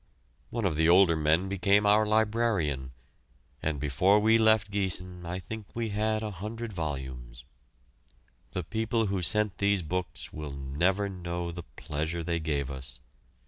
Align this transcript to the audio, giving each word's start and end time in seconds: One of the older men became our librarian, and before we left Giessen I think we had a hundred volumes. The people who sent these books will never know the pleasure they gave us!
One 0.49 0.65
of 0.65 0.77
the 0.77 0.89
older 0.89 1.15
men 1.15 1.47
became 1.47 1.85
our 1.85 2.07
librarian, 2.07 2.89
and 3.61 3.79
before 3.79 4.19
we 4.19 4.39
left 4.39 4.71
Giessen 4.71 5.27
I 5.27 5.37
think 5.37 5.67
we 5.75 5.89
had 5.89 6.23
a 6.23 6.31
hundred 6.31 6.73
volumes. 6.73 7.45
The 8.53 8.63
people 8.63 9.05
who 9.05 9.21
sent 9.21 9.59
these 9.59 9.83
books 9.83 10.33
will 10.33 10.49
never 10.49 11.07
know 11.07 11.51
the 11.51 11.65
pleasure 11.75 12.23
they 12.23 12.39
gave 12.39 12.71
us! 12.71 12.99